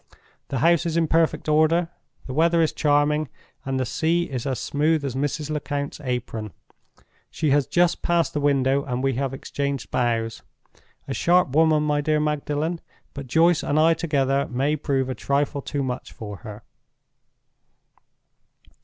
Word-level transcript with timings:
The 0.47 0.57
house 0.65 0.87
is 0.87 0.97
in 0.97 1.07
perfect 1.07 1.47
order, 1.47 1.89
the 2.25 2.33
weather 2.33 2.59
is 2.59 2.73
charming, 2.73 3.29
and 3.63 3.79
the 3.79 3.85
sea 3.85 4.23
is 4.23 4.47
as 4.47 4.59
smooth 4.59 5.05
as 5.05 5.13
Mrs. 5.13 5.51
Lecount's 5.51 6.01
apron. 6.03 6.53
She 7.29 7.51
has 7.51 7.67
just 7.67 8.01
passed 8.01 8.33
the 8.33 8.39
window, 8.39 8.83
and 8.83 9.03
we 9.03 9.13
have 9.13 9.31
exchanged 9.31 9.91
bows. 9.91 10.41
A 11.07 11.13
sharp 11.13 11.49
woman, 11.55 11.83
my 11.83 12.01
dear 12.01 12.19
Magdalen; 12.19 12.81
but 13.13 13.27
Joyce 13.27 13.61
and 13.61 13.79
I 13.79 13.93
together 13.93 14.47
may 14.47 14.75
prove 14.75 15.07
a 15.07 15.13
trifle 15.13 15.61
too 15.61 15.83
much 15.83 16.11
for 16.11 16.37
her." 16.37 16.63